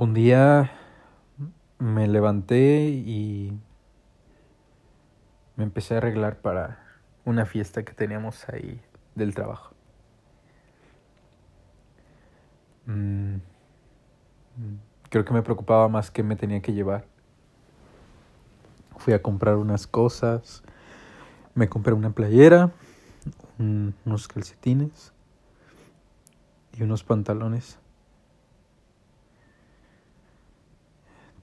Un 0.00 0.14
día 0.14 0.70
me 1.80 2.06
levanté 2.06 2.84
y 2.88 3.58
me 5.56 5.64
empecé 5.64 5.94
a 5.94 5.96
arreglar 5.96 6.36
para 6.36 6.78
una 7.24 7.46
fiesta 7.46 7.82
que 7.82 7.94
teníamos 7.94 8.48
ahí 8.48 8.80
del 9.16 9.34
trabajo. 9.34 9.74
Mm, 12.86 13.38
creo 15.10 15.24
que 15.24 15.34
me 15.34 15.42
preocupaba 15.42 15.88
más 15.88 16.12
que 16.12 16.22
me 16.22 16.36
tenía 16.36 16.62
que 16.62 16.72
llevar. 16.72 17.04
Fui 18.98 19.14
a 19.14 19.20
comprar 19.20 19.56
unas 19.56 19.88
cosas, 19.88 20.62
me 21.56 21.68
compré 21.68 21.92
una 21.92 22.10
playera, 22.10 22.70
unos 23.58 24.28
calcetines 24.28 25.12
y 26.76 26.84
unos 26.84 27.02
pantalones. 27.02 27.80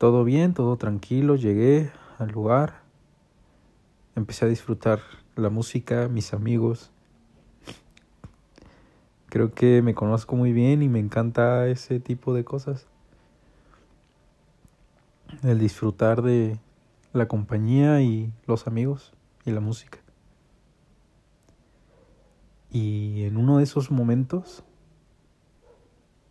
Todo 0.05 0.23
bien, 0.23 0.54
todo 0.54 0.77
tranquilo, 0.77 1.36
llegué 1.36 1.90
al 2.20 2.30
lugar, 2.30 2.84
empecé 4.16 4.45
a 4.45 4.48
disfrutar 4.48 5.00
la 5.36 5.50
música, 5.50 6.08
mis 6.09 6.31
amigos. 6.31 6.91
Creo 9.30 9.52
que 9.55 9.81
me 9.81 9.95
conozco 9.95 10.36
muy 10.36 10.54
bien 10.54 10.84
y 10.84 10.90
me 10.90 11.00
encanta 11.00 11.66
ese 11.66 12.00
tipo 12.00 12.36
de 12.36 12.44
cosas. 12.44 12.86
El 15.41 15.58
disfrutar 15.58 16.22
de 16.22 16.59
la 17.12 17.28
compañía 17.28 18.00
y 18.03 18.31
los 18.45 18.67
amigos 18.67 19.12
y 19.44 19.53
la 19.53 19.59
música. 19.59 19.98
Y 22.70 23.23
en 23.23 23.38
uno 23.38 23.58
de 23.58 23.64
esos 23.64 23.90
momentos 23.90 24.64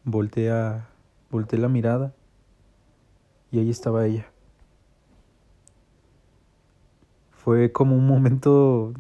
volteé, 0.05 0.53
a, 0.53 0.91
volteé 1.29 1.59
la 1.59 1.69
mirada 1.69 2.15
y 3.55 3.61
ahí 3.61 3.71
estaba 3.71 4.05
ella. 4.05 4.27
Fue 7.31 7.71
como 7.71 7.95
un 7.95 8.05
momento 8.05 8.93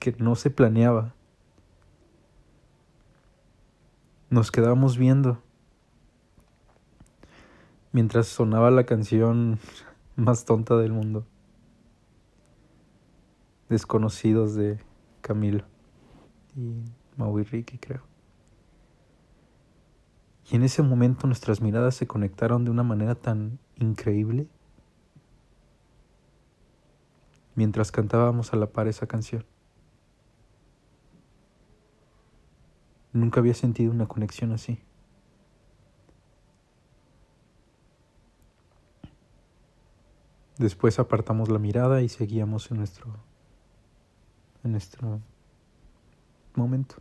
que 0.00 0.10
no 0.18 0.34
se 0.34 0.50
planeaba. 0.50 1.14
Nos 4.30 4.50
quedábamos 4.50 4.98
viendo 4.98 5.40
mientras 7.92 8.26
sonaba 8.26 8.72
la 8.72 8.84
canción 8.84 9.60
más 10.16 10.44
tonta 10.44 10.76
del 10.76 10.92
mundo. 10.92 11.24
Desconocidos 13.68 14.56
de 14.56 14.80
Camilo 15.20 15.62
y 16.56 16.82
Maui 17.16 17.44
Ricky, 17.44 17.78
creo. 17.78 18.02
Y 20.50 20.56
en 20.56 20.62
ese 20.62 20.82
momento 20.82 21.26
nuestras 21.26 21.60
miradas 21.60 21.94
se 21.94 22.06
conectaron 22.06 22.64
de 22.64 22.70
una 22.70 22.82
manera 22.82 23.14
tan 23.14 23.58
increíble 23.76 24.46
mientras 27.54 27.92
cantábamos 27.92 28.52
a 28.52 28.56
la 28.56 28.68
par 28.68 28.88
esa 28.88 29.06
canción. 29.06 29.44
Nunca 33.12 33.40
había 33.40 33.54
sentido 33.54 33.90
una 33.90 34.06
conexión 34.06 34.52
así. 34.52 34.80
Después 40.56 40.98
apartamos 40.98 41.48
la 41.50 41.58
mirada 41.58 42.00
y 42.02 42.08
seguíamos 42.08 42.70
en 42.70 42.78
nuestro 42.78 43.16
en 44.64 44.72
nuestro 44.72 45.20
momento. 46.54 46.96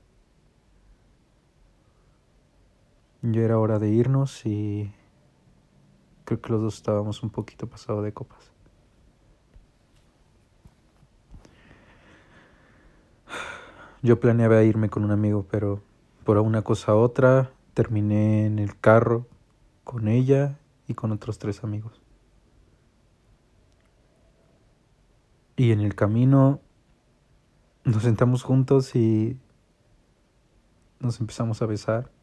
Ya 3.29 3.41
era 3.41 3.59
hora 3.59 3.77
de 3.77 3.89
irnos 3.89 4.45
y 4.45 4.89
creo 6.23 6.39
que 6.39 6.49
los 6.49 6.61
dos 6.61 6.75
estábamos 6.75 7.23
un 7.23 7.29
poquito 7.29 7.67
pasado 7.67 8.01
de 8.01 8.13
copas. 8.13 8.53
Yo 14.01 14.21
planeaba 14.21 14.63
irme 14.63 14.89
con 14.89 15.03
un 15.03 15.11
amigo, 15.11 15.45
pero 15.51 15.83
por 16.23 16.37
una 16.37 16.61
cosa 16.61 16.95
u 16.95 16.99
otra 16.99 17.51
terminé 17.73 18.45
en 18.45 18.59
el 18.59 18.79
carro 18.79 19.27
con 19.83 20.07
ella 20.07 20.57
y 20.87 20.93
con 20.93 21.11
otros 21.11 21.37
tres 21.37 21.65
amigos. 21.65 22.01
Y 25.57 25.73
en 25.73 25.81
el 25.81 25.95
camino 25.95 26.61
nos 27.83 28.03
sentamos 28.03 28.43
juntos 28.43 28.95
y 28.95 29.37
nos 31.01 31.19
empezamos 31.19 31.61
a 31.61 31.65
besar 31.65 32.16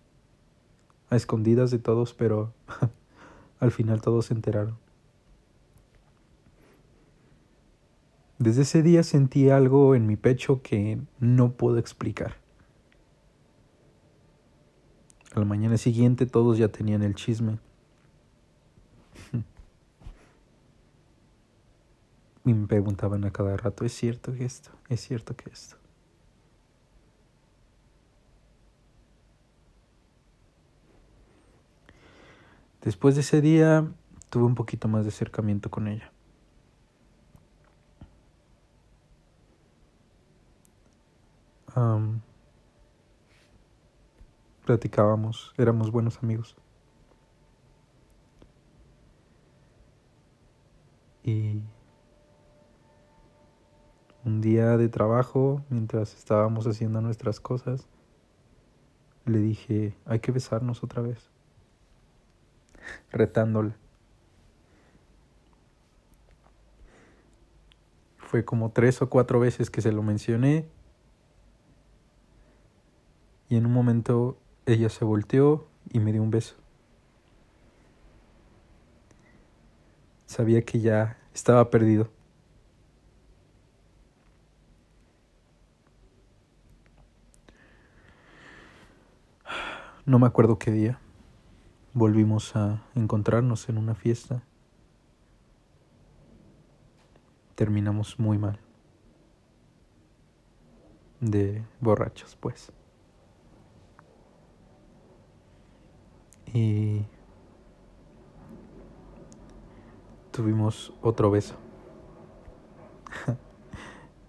a 1.10 1.16
escondidas 1.16 1.70
de 1.70 1.78
todos, 1.78 2.14
pero 2.14 2.52
al 3.60 3.70
final 3.70 4.00
todos 4.00 4.26
se 4.26 4.34
enteraron. 4.34 4.76
Desde 8.38 8.62
ese 8.62 8.82
día 8.82 9.02
sentí 9.02 9.48
algo 9.48 9.94
en 9.94 10.06
mi 10.06 10.16
pecho 10.16 10.60
que 10.62 10.98
no 11.20 11.52
puedo 11.52 11.78
explicar. 11.78 12.36
A 15.34 15.38
la 15.38 15.44
mañana 15.44 15.78
siguiente 15.78 16.26
todos 16.26 16.58
ya 16.58 16.68
tenían 16.68 17.02
el 17.02 17.14
chisme. 17.14 17.58
Y 22.46 22.52
me 22.52 22.66
preguntaban 22.66 23.24
a 23.24 23.30
cada 23.30 23.56
rato, 23.56 23.86
¿es 23.86 23.94
cierto 23.94 24.34
que 24.34 24.44
esto? 24.44 24.68
¿Es 24.90 25.00
cierto 25.00 25.34
que 25.34 25.48
esto? 25.48 25.76
Después 32.84 33.14
de 33.14 33.22
ese 33.22 33.40
día 33.40 33.90
tuve 34.28 34.44
un 34.44 34.54
poquito 34.54 34.88
más 34.88 35.04
de 35.04 35.08
acercamiento 35.08 35.70
con 35.70 35.88
ella. 35.88 36.12
platicábamos, 44.64 45.52
éramos 45.58 45.90
buenos 45.90 46.22
amigos. 46.22 46.56
Y 51.22 51.62
un 54.24 54.40
día 54.40 54.76
de 54.76 54.88
trabajo, 54.88 55.62
mientras 55.70 56.14
estábamos 56.14 56.66
haciendo 56.66 57.00
nuestras 57.00 57.40
cosas, 57.40 57.88
le 59.24 59.38
dije, 59.38 59.96
hay 60.04 60.20
que 60.20 60.32
besarnos 60.32 60.82
otra 60.84 61.02
vez 61.02 61.33
retándola. 63.12 63.76
Fue 68.18 68.44
como 68.44 68.70
tres 68.72 69.00
o 69.02 69.08
cuatro 69.08 69.38
veces 69.38 69.70
que 69.70 69.80
se 69.80 69.92
lo 69.92 70.02
mencioné 70.02 70.66
y 73.48 73.56
en 73.56 73.66
un 73.66 73.72
momento 73.72 74.36
ella 74.66 74.88
se 74.88 75.04
volteó 75.04 75.68
y 75.92 76.00
me 76.00 76.12
dio 76.12 76.22
un 76.22 76.30
beso. 76.30 76.56
Sabía 80.26 80.62
que 80.62 80.80
ya 80.80 81.16
estaba 81.32 81.70
perdido. 81.70 82.10
No 90.06 90.18
me 90.18 90.26
acuerdo 90.26 90.58
qué 90.58 90.70
día 90.70 90.98
volvimos 91.94 92.54
a 92.56 92.82
encontrarnos 92.94 93.68
en 93.68 93.78
una 93.78 93.94
fiesta. 93.94 94.42
Terminamos 97.54 98.18
muy 98.18 98.36
mal. 98.36 98.58
De 101.20 101.64
borrachos, 101.80 102.36
pues. 102.36 102.72
Y 106.52 107.06
tuvimos 110.32 110.92
otro 111.00 111.30
beso. 111.30 111.54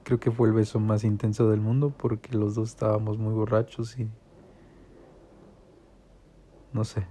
Creo 0.04 0.20
que 0.20 0.30
fue 0.30 0.48
el 0.48 0.54
beso 0.54 0.80
más 0.80 1.04
intenso 1.04 1.50
del 1.50 1.62
mundo 1.62 1.92
porque 1.98 2.38
los 2.38 2.54
dos 2.54 2.70
estábamos 2.70 3.18
muy 3.18 3.34
borrachos 3.34 3.98
y 3.98 4.08
no 6.74 6.84
sé, 6.84 7.08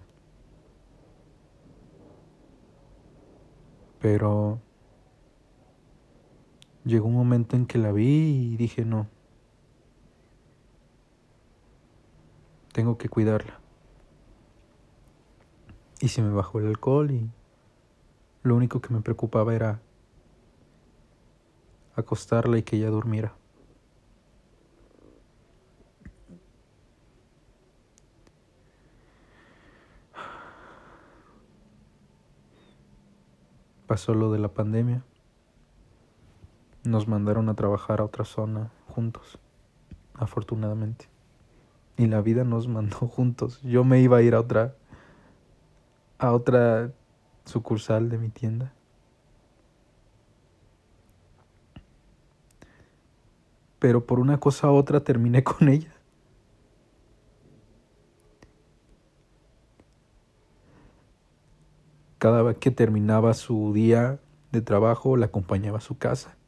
Pero 4.05 4.61
llegó 6.85 7.07
un 7.07 7.15
momento 7.15 7.57
en 7.57 7.65
que 7.65 7.79
la 7.79 7.91
vi 7.91 8.53
y 8.53 8.57
dije, 8.59 8.85
no, 8.85 9.07
tengo 12.73 12.99
que 12.99 13.09
cuidarla. 13.09 13.61
Y 16.03 16.09
se 16.09 16.21
me 16.21 16.35
bajó 16.35 16.59
el 16.59 16.67
alcohol 16.67 17.13
y 17.13 17.31
lo 18.43 18.57
único 18.57 18.83
que 18.83 18.93
me 18.93 19.01
preocupaba 19.01 19.55
era 19.55 19.81
acostarla 21.97 22.59
y 22.59 22.63
que 22.63 22.77
ella 22.77 22.91
durmiera. 22.91 23.35
Pasó 33.95 34.13
lo 34.13 34.33
de 34.33 34.41
la 34.41 34.49
pandemia. 34.49 35.05
Nos 36.83 37.07
mandaron 37.07 37.49
a 37.49 37.55
trabajar 37.55 38.01
a 38.01 38.05
otra 38.05 38.25
zona 38.25 38.73
juntos, 38.89 39.39
afortunadamente. 40.15 41.07
Y 41.97 42.07
la 42.07 42.21
vida 42.21 42.43
nos 42.43 42.67
mandó 42.67 42.97
juntos. 43.07 43.63
Yo 43.63 43.85
me 43.85 44.01
iba 44.01 44.17
a 44.17 44.23
ir 44.23 44.35
a 44.35 44.41
otra 44.41 44.75
a 46.19 46.33
otra 46.33 46.91
sucursal 47.45 48.09
de 48.09 48.19
mi 48.19 48.31
tienda. 48.31 48.73
Pero 53.79 54.05
por 54.07 54.19
una 54.19 54.41
cosa 54.41 54.73
u 54.73 54.75
otra 54.75 55.05
terminé 55.05 55.45
con 55.45 55.69
ella. 55.69 55.95
Cada 62.25 62.41
vez 62.41 62.57
que 62.57 62.71
terminaba 62.71 63.35
su 63.35 63.75
día 63.75 64.19
de 64.51 64.63
trabajo, 64.63 65.19
la 65.19 65.27
acompañaba 65.27 65.77
a 65.77 65.83
su 65.83 65.99
casa. 65.99 66.39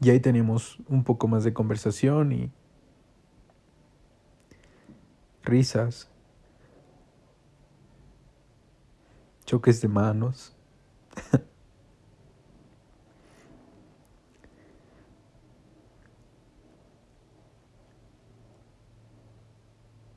Y 0.00 0.10
ahí 0.10 0.20
teníamos 0.20 0.78
un 0.86 1.02
poco 1.02 1.26
más 1.26 1.42
de 1.42 1.52
conversación 1.52 2.30
y 2.30 2.52
risas, 5.42 6.08
choques 9.44 9.80
de 9.80 9.88
manos. 9.88 10.56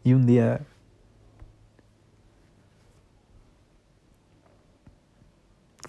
y 0.06 0.14
un 0.14 0.26
día 0.26 0.66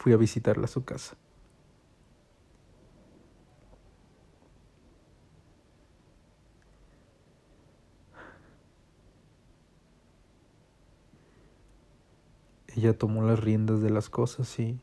fui 0.01 0.13
a 0.13 0.17
visitarla 0.17 0.65
a 0.65 0.69
su 0.69 0.85
casa. 0.85 1.17
ella 12.77 12.97
tomó 12.97 13.23
las 13.23 13.41
riendas 13.41 13.81
de 13.81 13.89
las 13.89 14.11
cosas 14.11 14.59
y 14.59 14.79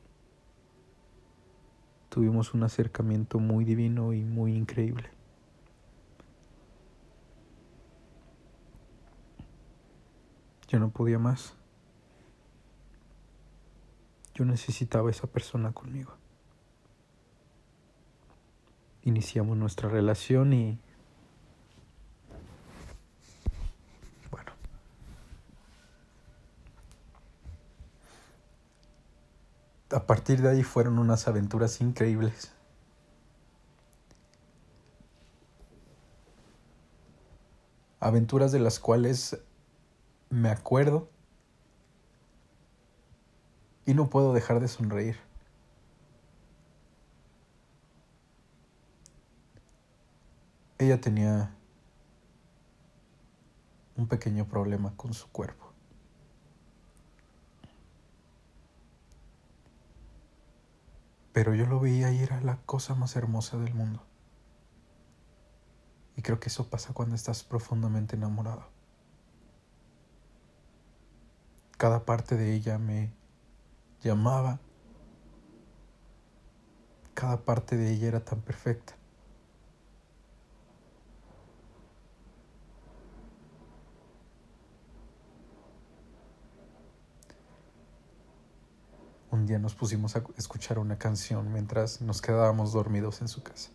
tuvimos 2.09 2.56
un 2.56 2.63
acercamiento 2.63 3.38
muy 3.39 3.65
divino 3.65 4.13
y 4.13 4.24
muy 4.24 4.56
increíble. 4.56 5.09
Yo 10.73 10.79
no 10.79 10.89
podía 10.89 11.19
más. 11.19 11.53
Yo 14.33 14.43
necesitaba 14.43 15.11
esa 15.11 15.27
persona 15.27 15.71
conmigo. 15.71 16.15
Iniciamos 19.03 19.55
nuestra 19.55 19.87
relación 19.87 20.51
y 20.51 20.79
a 29.91 30.07
partir 30.07 30.41
de 30.41 30.49
ahí 30.49 30.63
fueron 30.63 30.97
unas 30.97 31.27
aventuras 31.27 31.81
increíbles. 31.81 32.51
Aventuras 37.99 38.51
de 38.51 38.57
las 38.59 38.79
cuales 38.79 39.39
me 40.33 40.50
acuerdo 40.50 41.09
y 43.85 43.94
no 43.94 44.09
puedo 44.09 44.33
dejar 44.33 44.59
de 44.59 44.68
sonreír. 44.68 45.15
Ella 50.80 51.00
tenía 51.00 51.56
un 53.95 54.07
pequeño 54.07 54.47
problema 54.47 54.97
con 54.97 55.13
su 55.13 55.27
cuerpo. 55.31 55.71
Pero 61.31 61.53
yo 61.53 61.68
lo 61.68 61.79
veía 61.79 62.12
y 62.12 62.19
era 62.19 62.41
la 62.41 62.57
cosa 62.65 62.95
más 62.95 63.15
hermosa 63.15 63.57
del 63.57 63.75
mundo. 63.75 64.03
Y 66.15 66.24
creo 66.24 66.39
que 66.39 66.50
eso 66.50 66.69
pasa 66.69 66.94
cuando 66.94 67.15
estás 67.15 67.44
profundamente 67.44 68.15
enamorado. 68.15 68.72
Cada 71.77 72.05
parte 72.05 72.37
de 72.37 72.53
ella 72.53 72.77
me 72.77 73.13
llamaba. 74.01 74.59
Cada 77.13 77.43
parte 77.43 77.77
de 77.77 77.91
ella 77.91 78.07
era 78.07 78.19
tan 78.23 78.41
perfecta. 78.41 78.95
un 89.33 89.47
día 89.47 89.57
nos 89.59 89.73
pusimos 89.73 90.15
a 90.15 90.23
escuchar 90.37 90.77
una 90.79 90.97
canción 90.97 91.51
mientras 91.51 92.01
nos 92.01 92.21
quedábamos 92.21 92.71
dormidos 92.71 93.21
en 93.21 93.27
su 93.27 93.41
casa. 93.41 93.71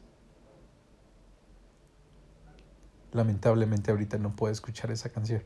Lamentablemente 3.12 3.90
ahorita 3.90 4.18
no 4.18 4.36
puedo 4.36 4.52
escuchar 4.52 4.90
esa 4.90 5.10
canción. 5.10 5.42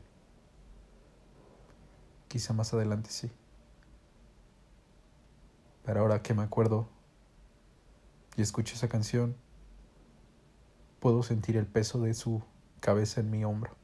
Quizá 2.33 2.51
más 2.51 2.73
adelante 2.73 3.11
sí. 3.11 3.29
Pero 5.85 5.99
ahora 5.99 6.23
que 6.23 6.33
me 6.33 6.41
acuerdo 6.41 6.89
y 8.35 8.41
escucho 8.41 8.73
esa 8.73 8.87
canción, 8.87 9.35
puedo 10.99 11.21
sentir 11.21 11.57
el 11.57 11.67
peso 11.67 12.01
de 12.01 12.15
su 12.15 12.41
cabeza 12.79 13.21
en 13.21 13.29
mi 13.29 13.45
hombro. 13.45 13.75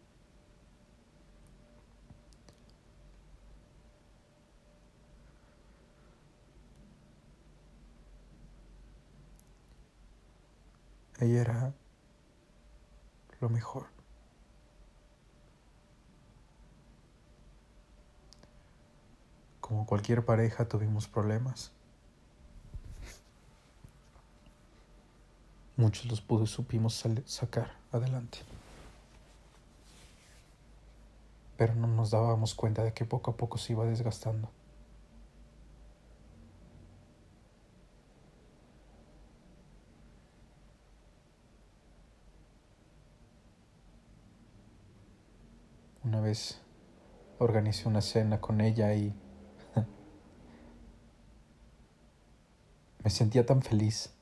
Ella 11.19 11.41
era 11.41 11.73
lo 13.41 13.49
mejor. 13.49 13.98
Como 19.69 19.85
cualquier 19.85 20.25
pareja 20.25 20.67
tuvimos 20.67 21.07
problemas. 21.07 21.71
Muchos 25.77 26.07
los 26.07 26.21
pude, 26.21 26.47
supimos 26.47 27.05
sacar 27.25 27.77
adelante. 27.91 28.39
Pero 31.55 31.75
no 31.75 31.85
nos 31.85 32.09
dábamos 32.09 32.55
cuenta 32.55 32.83
de 32.83 32.93
que 32.93 33.05
poco 33.05 33.29
a 33.29 33.37
poco 33.37 33.59
se 33.59 33.73
iba 33.73 33.85
desgastando. 33.85 34.49
Una 46.03 46.21
vez 46.21 46.59
organicé 47.37 47.87
una 47.87 48.01
cena 48.01 48.41
con 48.41 48.61
ella 48.61 48.95
y 48.95 49.13
me 53.03 53.09
sentía 53.09 53.45
tan 53.45 53.61
feliz. 53.61 54.13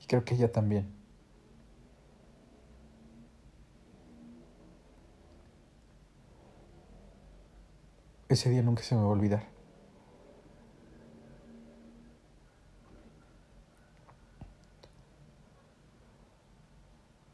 Y 0.00 0.06
creo 0.06 0.24
que 0.24 0.34
ella 0.34 0.50
también. 0.50 0.92
Ese 8.28 8.48
día 8.48 8.62
nunca 8.62 8.82
se 8.82 8.94
me 8.94 9.00
va 9.00 9.08
a 9.08 9.10
olvidar. 9.10 9.48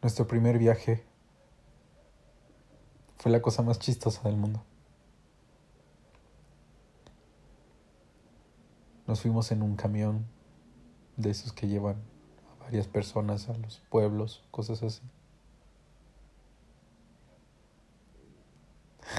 Nuestro 0.01 0.27
primer 0.27 0.57
viaje 0.57 1.05
fue 3.19 3.31
la 3.33 3.43
cosa 3.43 3.63
más 3.63 3.79
chistosa 3.79 4.23
del 4.23 4.37
mundo. 4.37 4.65
Nos 9.07 9.21
fuimos 9.21 9.53
en 9.53 9.63
un 9.63 9.77
camión 9.77 10.27
de 11.17 11.31
esos 11.31 11.53
que 11.53 11.69
llevan 11.69 11.97
a 12.51 12.65
varias 12.65 12.89
personas 12.89 13.49
a 13.49 13.57
los 13.59 13.81
pueblos, 13.91 14.45
cosas 14.51 14.83
así. 14.83 15.03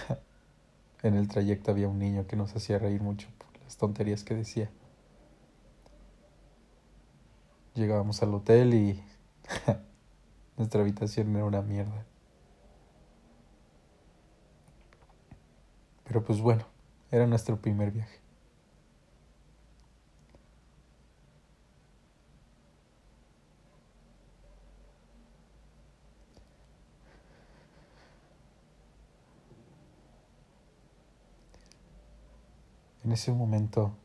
en 1.03 1.15
el 1.15 1.27
trayecto 1.27 1.71
había 1.71 1.87
un 1.87 1.99
niño 1.99 2.27
que 2.27 2.35
nos 2.35 2.55
hacía 2.55 2.79
reír 2.79 3.01
mucho 3.01 3.29
por 3.37 3.47
las 3.63 3.77
tonterías 3.77 4.23
que 4.23 4.35
decía. 4.35 4.69
Llegábamos 7.73 8.21
al 8.23 8.33
hotel 8.33 8.73
y 8.73 9.03
Nuestra 10.57 10.81
habitación 10.81 11.35
era 11.35 11.45
una 11.45 11.61
mierda. 11.61 12.03
Pero 16.03 16.23
pues 16.23 16.41
bueno, 16.41 16.65
era 17.11 17.27
nuestro 17.27 17.61
primer 17.61 17.91
viaje. 17.91 18.19
En 33.07 33.13
ese 33.13 33.31
momento 33.31 33.95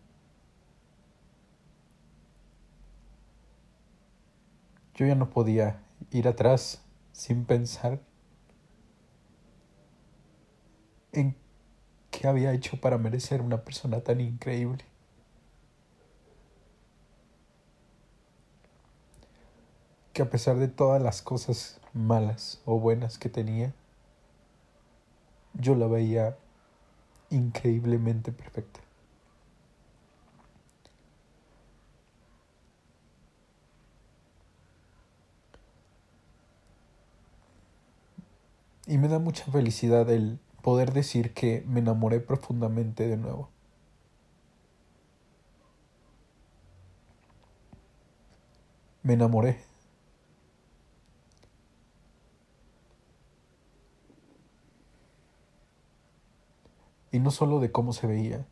yo 4.94 5.06
ya 5.06 5.16
no 5.16 5.28
podía 5.28 5.82
ir 6.12 6.28
atrás 6.28 6.85
sin 7.11 7.44
pensar 7.44 7.99
en 11.11 11.35
qué 12.12 12.28
había 12.28 12.52
hecho 12.52 12.80
para 12.80 12.97
merecer 12.97 13.40
una 13.40 13.64
persona 13.64 14.02
tan 14.02 14.21
increíble. 14.21 14.85
Que 20.12 20.23
a 20.23 20.30
pesar 20.30 20.59
de 20.59 20.68
todas 20.68 21.02
las 21.02 21.23
cosas 21.23 21.80
malas 21.92 22.62
o 22.66 22.78
buenas 22.78 23.18
que 23.18 23.28
tenía, 23.28 23.75
yo 25.54 25.75
la 25.75 25.88
veía 25.88 26.38
increíblemente 27.30 28.30
perfecta. 28.30 28.78
Y 38.92 38.99
me 38.99 39.08
da 39.08 39.18
mucha 39.18 39.46
felicidad 39.50 40.11
el 40.11 40.38
poder 40.61 40.92
decir 40.92 41.32
que 41.32 41.64
me 41.66 41.80
enamoré 41.80 42.20
profundamente 42.20 43.08
de 43.08 43.16
nuevo. 43.16 43.49
Me 49.02 49.14
enamoré. 49.14 49.64
Y 57.12 57.18
no 57.18 57.30
solo 57.30 57.61
de 57.61 57.72
cómo 57.72 57.94
se 57.94 58.06
veía. 58.06 58.46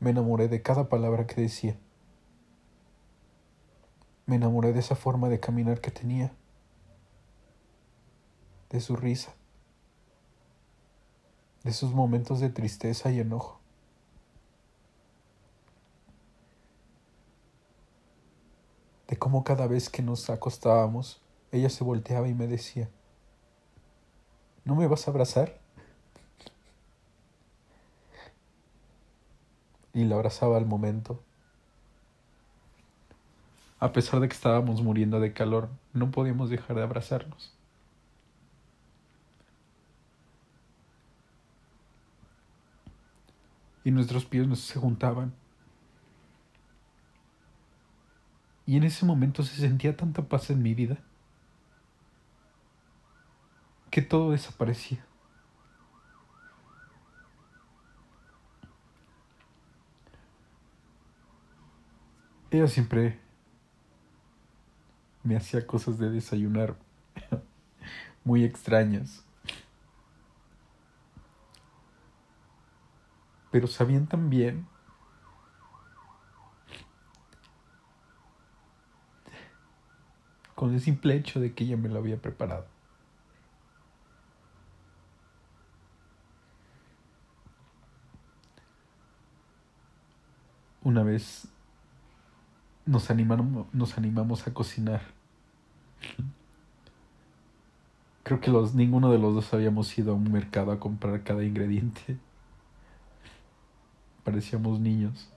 Me 0.00 0.12
enamoré 0.12 0.48
de 0.48 0.62
cada 0.62 0.88
palabra 0.88 1.26
que 1.26 1.42
decía. 1.42 1.76
Me 4.32 4.36
enamoré 4.36 4.72
de 4.72 4.80
esa 4.80 4.96
forma 4.96 5.28
de 5.28 5.40
caminar 5.40 5.82
que 5.82 5.90
tenía, 5.90 6.32
de 8.70 8.80
su 8.80 8.96
risa, 8.96 9.34
de 11.64 11.74
sus 11.74 11.92
momentos 11.92 12.40
de 12.40 12.48
tristeza 12.48 13.10
y 13.10 13.20
enojo. 13.20 13.60
De 19.06 19.18
cómo 19.18 19.44
cada 19.44 19.66
vez 19.66 19.90
que 19.90 20.00
nos 20.00 20.30
acostábamos, 20.30 21.20
ella 21.50 21.68
se 21.68 21.84
volteaba 21.84 22.26
y 22.26 22.32
me 22.32 22.46
decía, 22.46 22.88
¿no 24.64 24.74
me 24.76 24.86
vas 24.86 25.06
a 25.06 25.10
abrazar? 25.10 25.60
Y 29.92 30.04
la 30.04 30.14
abrazaba 30.14 30.56
al 30.56 30.64
momento. 30.64 31.22
A 33.82 33.92
pesar 33.92 34.20
de 34.20 34.28
que 34.28 34.34
estábamos 34.34 34.80
muriendo 34.80 35.18
de 35.18 35.32
calor, 35.32 35.68
no 35.92 36.12
podíamos 36.12 36.50
dejar 36.50 36.76
de 36.76 36.84
abrazarnos. 36.84 37.52
Y 43.82 43.90
nuestros 43.90 44.24
pies 44.24 44.46
nos 44.46 44.60
se 44.60 44.78
juntaban. 44.78 45.34
Y 48.66 48.76
en 48.76 48.84
ese 48.84 49.04
momento 49.04 49.42
se 49.42 49.56
sentía 49.56 49.96
tanta 49.96 50.22
paz 50.22 50.50
en 50.50 50.62
mi 50.62 50.74
vida 50.74 50.98
que 53.90 54.00
todo 54.00 54.30
desaparecía. 54.30 55.04
Ella 62.52 62.68
siempre 62.68 63.31
me 65.24 65.36
hacía 65.36 65.66
cosas 65.66 65.98
de 65.98 66.10
desayunar 66.10 66.76
muy 68.24 68.44
extrañas. 68.44 69.24
Pero 73.50 73.66
sabían 73.66 74.06
también 74.06 74.66
con 80.54 80.72
el 80.72 80.80
simple 80.80 81.16
hecho 81.16 81.40
de 81.40 81.52
que 81.52 81.64
ella 81.64 81.76
me 81.76 81.88
lo 81.88 81.98
había 81.98 82.16
preparado. 82.16 82.66
Una 90.82 91.02
vez 91.02 91.48
nos, 92.86 93.08
nos 93.72 93.98
animamos 93.98 94.46
a 94.46 94.54
cocinar. 94.54 95.02
Creo 98.22 98.40
que 98.40 98.50
los, 98.50 98.74
ninguno 98.74 99.10
de 99.10 99.18
los 99.18 99.34
dos 99.34 99.52
habíamos 99.52 99.96
ido 99.98 100.12
a 100.12 100.14
un 100.14 100.30
mercado 100.30 100.72
a 100.72 100.78
comprar 100.78 101.22
cada 101.22 101.44
ingrediente. 101.44 102.16
Parecíamos 104.24 104.78
niños, 104.78 105.28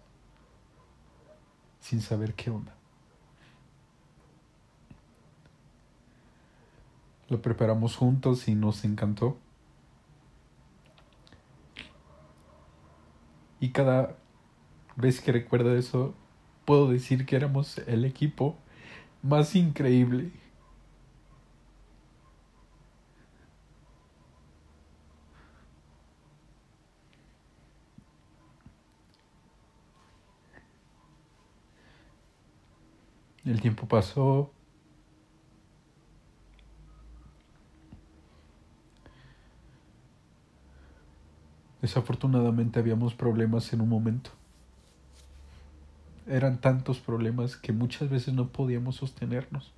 sin 1.80 2.02
saber 2.02 2.36
qué 2.36 2.52
onda. 2.52 2.75
Lo 7.28 7.42
preparamos 7.42 7.96
juntos 7.96 8.48
y 8.48 8.54
nos 8.54 8.86
encantó. 8.86 9.38
Y 13.60 13.72
cada 13.72 14.16
vez 14.96 15.22
que 15.22 15.32
recuerdo 15.32 15.75
eso, 15.75 16.14
puedo 16.65 16.89
decir 16.89 17.25
que 17.25 17.36
éramos 17.36 17.77
el 17.88 18.05
equipo 18.05 18.57
más 19.24 19.55
increíble. 19.55 20.31
El 33.45 33.62
tiempo 33.62 33.88
pasó. 33.88 34.51
Desafortunadamente 41.81 42.79
habíamos 42.79 43.13
problemas 43.13 43.72
en 43.74 43.81
un 43.81 43.89
momento 43.89 44.31
eran 46.27 46.60
tantos 46.60 47.00
problemas 47.00 47.55
que 47.58 47.72
muchas 47.74 48.10
veces 48.10 48.34
no 48.34 48.50
podíamos 48.50 48.96
sostenernos. 48.98 49.74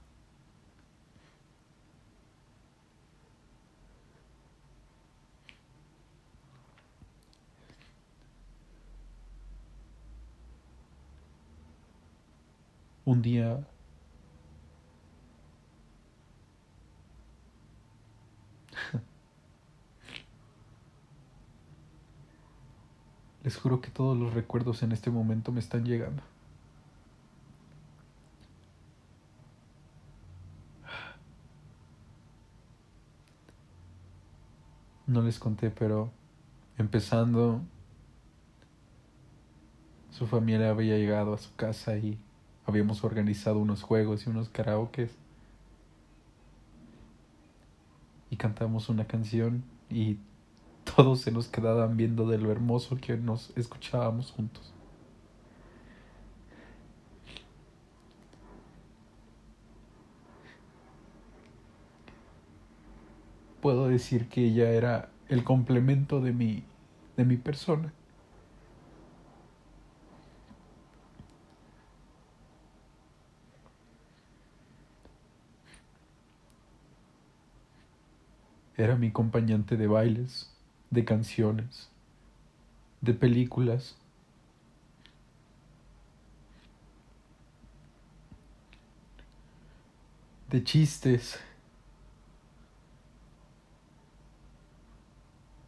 Un 13.06 13.22
día 13.22 13.66
Les 23.44 23.56
juro 23.58 23.82
que 23.82 23.90
todos 23.90 24.18
los 24.18 24.34
recuerdos 24.34 24.84
en 24.84 24.92
este 24.92 25.10
momento 25.10 25.52
me 25.52 25.60
están 25.60 25.86
llegando. 25.86 26.22
No 35.08 35.22
les 35.22 35.40
conté, 35.40 35.72
pero 35.72 36.12
empezando, 36.78 37.62
su 40.12 40.28
familia 40.28 40.70
había 40.70 40.98
llegado 40.98 41.34
a 41.34 41.38
su 41.38 41.56
casa 41.56 41.98
y 41.98 42.20
habíamos 42.66 43.04
organizado 43.04 43.60
unos 43.60 43.84
juegos 43.84 44.28
y 44.28 44.30
unos 44.30 44.50
karaokes. 44.50 45.12
Y 48.30 48.36
cantamos 48.36 48.90
una 48.90 49.08
canción 49.08 49.64
y 49.90 50.18
todos 50.96 51.22
se 51.22 51.32
nos 51.32 51.48
quedaban 51.48 51.96
viendo 51.96 52.28
de 52.28 52.38
lo 52.38 52.52
hermoso 52.52 52.98
que 52.98 53.16
nos 53.16 53.56
escuchábamos 53.56 54.32
juntos. 54.32 54.74
Puedo 63.68 63.90
decir 63.90 64.30
que 64.30 64.46
ella 64.46 64.70
era 64.70 65.10
el 65.28 65.44
complemento 65.44 66.22
de 66.22 66.32
mi, 66.32 66.64
de 67.18 67.26
mi 67.26 67.36
persona. 67.36 67.92
Era 78.78 78.96
mi 78.96 79.08
acompañante 79.08 79.76
de 79.76 79.88
bailes, 79.88 80.50
de 80.90 81.04
canciones, 81.04 81.90
de 83.02 83.14
películas. 83.14 83.98
de 90.50 90.64
chistes, 90.64 91.38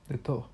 de 0.10 0.18
todo. 0.18 0.50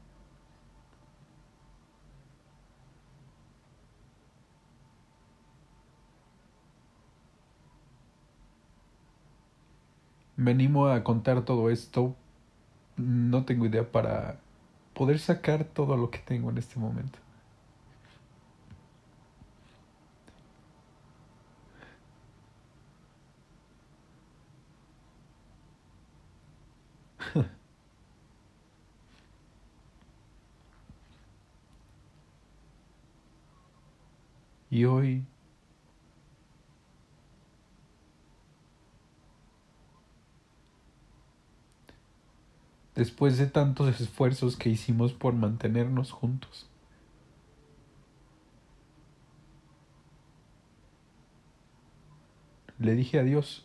Me 10.38 10.52
animo 10.52 10.88
a 10.88 11.04
contar 11.04 11.44
todo 11.46 11.70
esto. 11.70 12.16
No 12.98 13.46
tengo 13.46 13.66
idea 13.68 13.92
para 13.92 14.40
poder 14.94 15.20
sacar 15.20 15.66
todo 15.66 15.98
lo 15.98 16.12
que 16.12 16.20
tengo 16.20 16.50
en 16.52 16.58
este 16.60 16.80
momento. 16.80 17.20
Y 34.76 34.84
hoy 34.84 35.24
después 42.94 43.38
de 43.38 43.48
tantos 43.48 44.02
esfuerzos 44.02 44.58
que 44.58 44.68
hicimos 44.68 45.14
por 45.14 45.34
mantenernos 45.34 46.12
juntos. 46.12 46.70
Le 52.78 52.96
dije 52.96 53.18
adiós. 53.18 53.64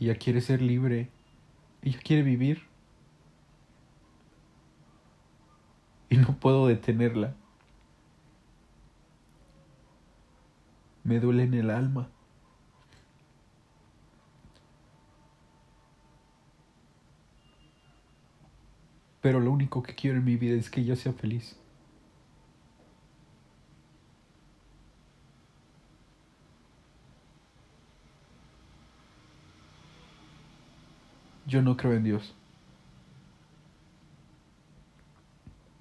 Ella 0.00 0.14
quiere 0.14 0.40
ser 0.40 0.62
libre. 0.62 1.10
Ella 1.82 1.98
quiere 2.02 2.22
vivir. 2.22 2.62
Y 6.08 6.16
no 6.16 6.38
puedo 6.38 6.66
detenerla. 6.66 7.34
Me 11.04 11.20
duele 11.20 11.44
en 11.44 11.54
el 11.54 11.70
alma. 11.70 12.08
Pero 19.20 19.40
lo 19.40 19.50
único 19.50 19.82
que 19.82 19.94
quiero 19.94 20.18
en 20.18 20.24
mi 20.24 20.36
vida 20.36 20.56
es 20.56 20.70
que 20.70 20.80
ella 20.80 20.96
sea 20.96 21.12
feliz. 21.12 21.56
Yo 31.48 31.62
no 31.62 31.78
creo 31.78 31.94
en 31.94 32.04
Dios. 32.04 32.34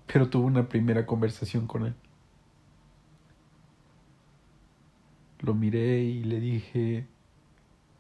Pero 0.07 0.29
tuve 0.29 0.45
una 0.45 0.69
primera 0.69 1.05
conversación 1.05 1.67
con 1.67 1.85
él. 1.85 1.93
Lo 5.41 5.53
miré 5.53 6.03
y 6.03 6.23
le 6.23 6.39
dije, 6.39 7.05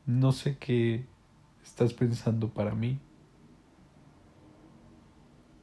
no 0.05 0.31
sé 0.31 0.57
qué 0.57 1.05
estás 1.61 1.93
pensando 1.93 2.47
para 2.47 2.73
mí, 2.73 2.99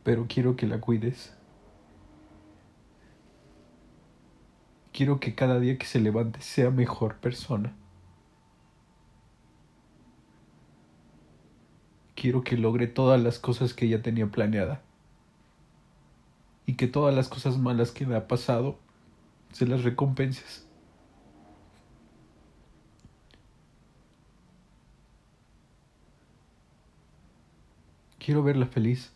pero 0.03 0.27
quiero 0.29 0.57
que 0.57 0.67
la 0.67 0.83
cuides. 0.83 1.35
Quiero 4.93 5.21
que 5.21 5.35
cada 5.35 5.59
día 5.59 5.79
que 5.79 5.87
se 5.87 6.01
levante 6.01 6.43
sea 6.43 6.71
mejor 6.71 7.17
persona. 7.17 7.75
Quiero 12.25 12.43
que 12.43 12.57
logre 12.57 12.87
todas 12.87 13.23
las 13.23 13.39
cosas 13.39 13.75
que 13.75 13.85
ella 13.85 14.01
tenía 14.01 14.27
planeada. 14.27 14.81
Y 16.65 16.73
que 16.73 16.89
todas 16.89 17.15
las 17.15 17.29
cosas 17.29 17.59
malas 17.59 17.91
que 17.91 18.07
le 18.07 18.17
ha 18.17 18.27
pasado 18.27 18.79
se 19.53 19.67
las 19.67 19.85
recompenses. 19.85 20.67
Quiero 28.19 28.43
verla 28.43 28.65
feliz. 28.69 29.13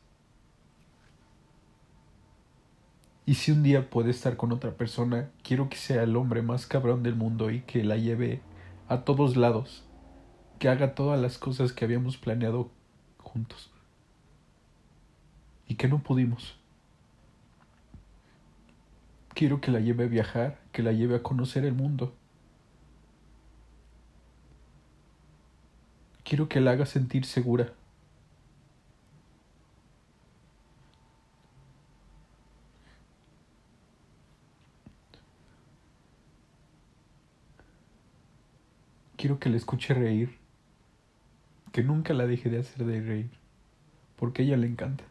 Y 3.25 3.37
si 3.37 3.53
un 3.53 3.62
día 3.62 3.88
puede 3.88 4.11
estar 4.11 4.37
con 4.37 4.53
otra 4.53 4.73
persona, 4.77 5.31
quiero 5.42 5.71
que 5.71 5.79
sea 5.79 6.03
el 6.03 6.14
hombre 6.14 6.42
más 6.42 6.66
cabrón 6.66 7.03
del 7.03 7.14
mundo 7.14 7.51
y 7.51 7.62
que 7.62 7.83
la 7.85 7.97
lleve 7.97 8.42
a 8.87 9.05
todos 9.05 9.38
lados. 9.38 9.83
Que 10.59 10.68
haga 10.68 10.94
todas 10.94 11.18
las 11.18 11.38
cosas 11.38 11.73
que 11.73 11.87
habíamos 11.87 12.18
planeado 12.18 12.77
juntos. 13.29 13.71
Y 15.69 15.75
que 15.77 15.88
no 15.88 16.03
pudimos. 16.03 16.57
Quiero 19.35 19.61
que 19.61 19.71
la 19.71 19.81
lleve 19.81 20.05
a 20.05 20.09
viajar, 20.09 20.59
que 20.73 20.83
la 20.83 20.93
lleve 20.93 21.17
a 21.17 21.23
conocer 21.23 21.64
el 21.64 21.75
mundo. 21.75 22.14
Quiero 26.25 26.49
que 26.49 26.61
la 26.61 26.73
haga 26.73 26.87
sentir 26.87 27.25
segura. 27.25 27.73
Quiero 39.17 39.38
que 39.38 39.51
la 39.51 39.57
escuche 39.57 39.95
reír 39.95 40.48
que 41.72 41.83
nunca 41.83 42.14
la 42.14 42.26
deje 42.26 42.50
de 42.50 42.61
hacer 42.61 42.85
de 42.85 43.00
reír, 43.00 43.31
porque 44.16 44.42
a 44.42 44.44
ella 44.44 44.57
le 44.57 44.66
encanta. 44.66 45.04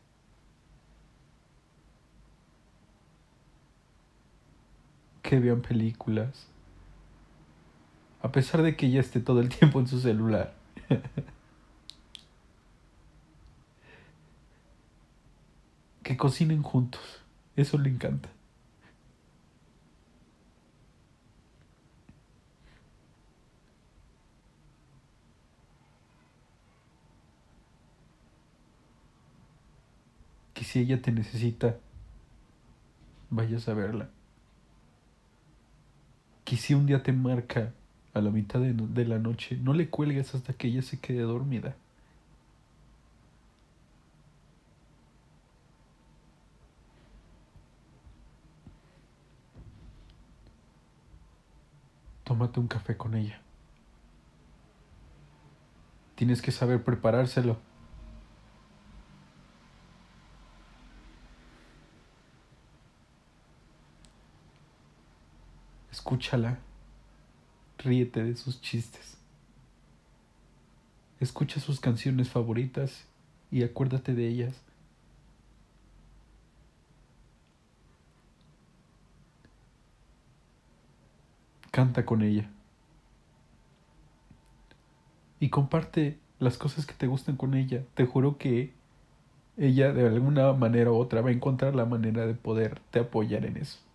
Que 5.21 5.39
vean 5.39 5.61
películas, 5.61 6.47
a 8.21 8.31
pesar 8.31 8.61
de 8.61 8.75
que 8.75 8.87
ella 8.87 9.01
esté 9.01 9.19
todo 9.19 9.41
el 9.41 9.49
tiempo 9.57 9.79
en 9.79 9.87
su 9.87 9.99
celular. 9.99 10.53
que 16.03 16.15
cocinen 16.17 16.63
juntos, 16.63 17.01
eso 17.55 17.77
le 17.77 17.89
encanta. 17.89 18.29
Si 30.67 30.79
ella 30.79 31.01
te 31.01 31.13
necesita, 31.13 31.77
vayas 33.29 33.69
a 33.69 33.73
verla. 33.73 34.09
Que 36.43 36.57
si 36.57 36.73
un 36.73 36.85
día 36.85 37.03
te 37.03 37.13
marca 37.13 37.73
a 38.13 38.19
la 38.19 38.31
mitad 38.31 38.59
de, 38.59 38.73
de 38.73 39.05
la 39.05 39.17
noche, 39.17 39.57
no 39.57 39.73
le 39.73 39.89
cuelgues 39.89 40.35
hasta 40.35 40.53
que 40.53 40.67
ella 40.67 40.81
se 40.81 40.99
quede 40.99 41.21
dormida. 41.21 41.75
Tómate 52.25 52.59
un 52.59 52.67
café 52.67 52.97
con 52.97 53.15
ella. 53.15 53.39
Tienes 56.15 56.41
que 56.41 56.51
saber 56.51 56.83
preparárselo. 56.83 57.57
Escúchala. 66.07 66.57
Ríete 67.79 68.23
de 68.23 68.37
sus 68.37 68.61
chistes. 68.61 69.17
Escucha 71.19 71.59
sus 71.59 71.81
canciones 71.81 72.29
favoritas 72.29 73.03
y 73.51 73.61
acuérdate 73.63 74.13
de 74.13 74.25
ellas. 74.25 74.55
Canta 81.71 82.05
con 82.05 82.21
ella. 82.21 82.49
Y 85.41 85.49
comparte 85.49 86.17
las 86.39 86.57
cosas 86.57 86.85
que 86.85 86.93
te 86.93 87.07
gustan 87.07 87.35
con 87.35 87.53
ella. 87.53 87.83
Te 87.95 88.05
juro 88.05 88.37
que 88.37 88.71
ella 89.57 89.91
de 89.91 90.07
alguna 90.07 90.53
manera 90.53 90.89
u 90.89 90.95
otra 90.95 91.19
va 91.19 91.31
a 91.31 91.33
encontrar 91.33 91.75
la 91.75 91.83
manera 91.83 92.25
de 92.25 92.33
poderte 92.33 92.99
apoyar 92.99 93.43
en 93.43 93.57
eso. 93.57 93.86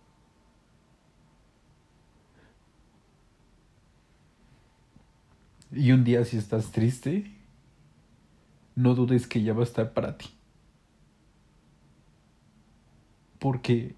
Y 5.75 5.91
un 5.91 6.03
día 6.03 6.23
si 6.23 6.37
estás 6.37 6.71
triste, 6.71 7.31
no 8.75 8.93
dudes 8.93 9.27
que 9.27 9.39
ella 9.39 9.53
va 9.53 9.61
a 9.61 9.63
estar 9.63 9.93
para 9.93 10.17
ti. 10.17 10.29
Porque 13.39 13.95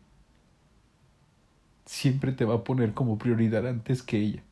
siempre 1.85 2.31
te 2.31 2.45
va 2.45 2.55
a 2.55 2.63
poner 2.63 2.93
como 2.93 3.17
prioridad 3.17 3.67
antes 3.67 4.01
que 4.03 4.17
ella. 4.19 4.43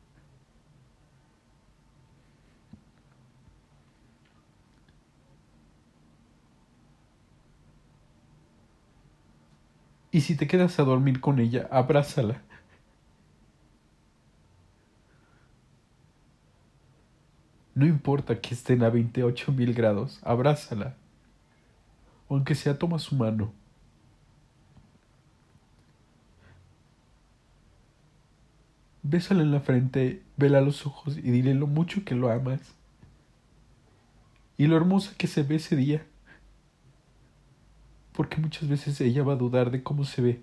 Y 10.12 10.20
si 10.20 10.36
te 10.36 10.46
quedas 10.46 10.78
a 10.78 10.84
dormir 10.84 11.20
con 11.20 11.40
ella, 11.40 11.68
abrázala. 11.72 12.42
No 17.74 17.86
importa 17.86 18.40
que 18.40 18.54
estén 18.54 18.82
a 18.82 18.90
28 18.90 19.52
mil 19.52 19.74
grados, 19.74 20.20
abrázala. 20.22 20.94
Aunque 22.28 22.54
sea, 22.54 22.78
toma 22.78 22.98
su 22.98 23.14
mano. 23.16 23.52
Bésala 29.02 29.42
en 29.42 29.52
la 29.52 29.60
frente, 29.60 30.22
vela 30.36 30.60
los 30.60 30.86
ojos 30.86 31.18
y 31.18 31.30
dile 31.30 31.54
lo 31.54 31.66
mucho 31.66 32.04
que 32.04 32.14
lo 32.14 32.30
amas. 32.30 32.60
Y 34.56 34.66
lo 34.66 34.76
hermosa 34.76 35.14
que 35.18 35.26
se 35.26 35.42
ve 35.42 35.56
ese 35.56 35.76
día 35.76 36.06
porque 38.14 38.40
muchas 38.40 38.68
veces 38.68 39.00
ella 39.00 39.24
va 39.24 39.32
a 39.32 39.36
dudar 39.36 39.70
de 39.70 39.82
cómo 39.82 40.04
se 40.04 40.22
ve. 40.22 40.40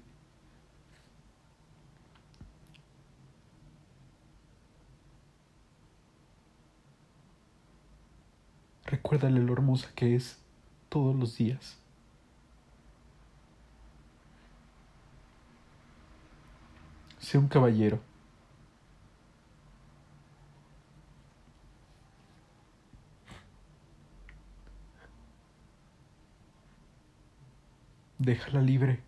Recuérdale 9.03 9.41
lo 9.41 9.53
hermosa 9.53 9.89
que 9.95 10.15
es 10.15 10.37
todos 10.87 11.15
los 11.15 11.35
días. 11.35 11.75
Sé 17.17 17.39
un 17.39 17.47
caballero. 17.47 17.99
Déjala 28.19 28.61
libre. 28.61 28.99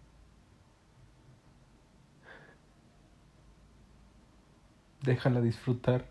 Déjala 5.04 5.40
disfrutar. 5.40 6.08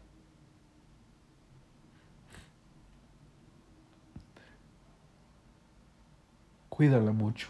Cuídala 6.74 7.12
mucho. 7.12 7.48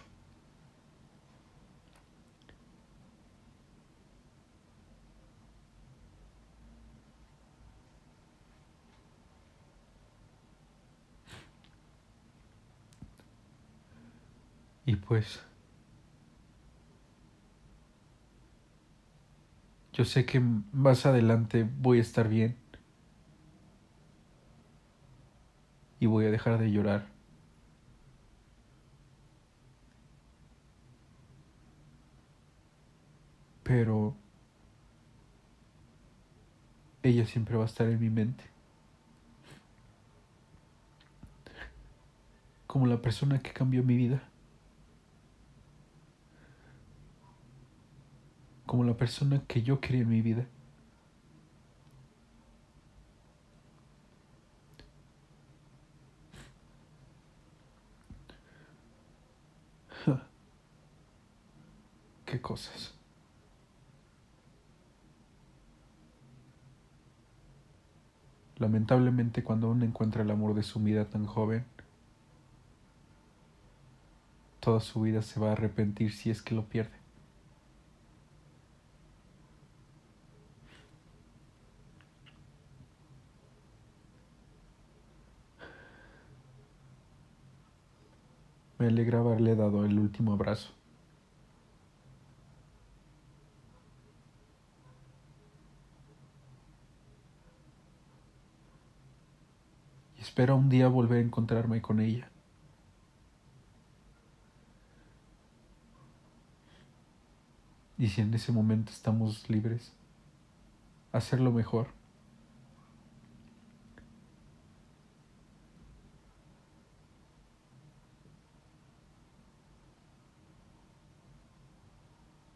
Y 14.84 14.96
pues 14.96 15.40
yo 19.92 20.04
sé 20.04 20.26
que 20.26 20.40
más 20.40 21.06
adelante 21.06 21.64
voy 21.80 21.98
a 21.98 22.00
estar 22.02 22.28
bien 22.28 22.56
y 26.00 26.06
voy 26.06 26.26
a 26.26 26.30
dejar 26.32 26.58
de 26.58 26.72
llorar. 26.72 27.11
Pero 33.62 34.16
ella 37.02 37.26
siempre 37.26 37.56
va 37.56 37.64
a 37.64 37.66
estar 37.66 37.88
en 37.88 38.00
mi 38.00 38.10
mente. 38.10 38.44
Como 42.66 42.86
la 42.86 43.00
persona 43.02 43.38
que 43.40 43.52
cambió 43.52 43.82
mi 43.82 43.96
vida. 43.96 44.22
como 48.72 48.84
la 48.84 48.94
persona 48.96 49.42
que 49.46 49.62
yo 49.62 49.80
quería 49.80 50.00
en 50.00 50.08
mi 50.08 50.22
vida. 50.22 50.46
Qué 62.24 62.40
cosas. 62.40 62.94
Lamentablemente 68.62 69.42
cuando 69.42 69.68
uno 69.72 69.84
encuentra 69.84 70.22
el 70.22 70.30
amor 70.30 70.54
de 70.54 70.62
su 70.62 70.78
vida 70.78 71.04
tan 71.06 71.26
joven, 71.26 71.64
toda 74.60 74.78
su 74.78 75.00
vida 75.00 75.20
se 75.20 75.40
va 75.40 75.48
a 75.48 75.52
arrepentir 75.54 76.12
si 76.12 76.30
es 76.30 76.42
que 76.42 76.54
lo 76.54 76.64
pierde. 76.66 76.92
Me 88.78 88.86
alegra 88.86 89.18
haberle 89.18 89.56
dado 89.56 89.84
el 89.84 89.98
último 89.98 90.34
abrazo. 90.34 90.72
Y 100.16 100.21
espero 100.32 100.56
un 100.56 100.70
día 100.70 100.88
volver 100.88 101.18
a 101.18 101.26
encontrarme 101.26 101.82
con 101.82 102.00
ella. 102.00 102.26
Y 107.98 108.08
si 108.08 108.22
en 108.22 108.32
ese 108.32 108.50
momento 108.50 108.92
estamos 108.92 109.50
libres, 109.50 109.92
hacerlo 111.12 111.52
mejor. 111.52 111.88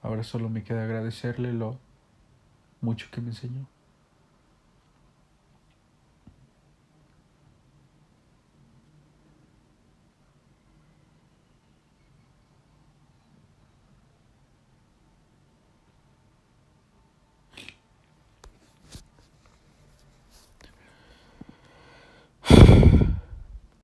Ahora 0.01 0.25
solo 0.25 0.49
me 0.49 0.65
queda 0.65 0.85
agradecerle 0.85 1.53
lo 1.53 1.79
mucho 2.81 3.09
que 3.11 3.21
me 3.21 3.29
enseñó. 3.33 3.76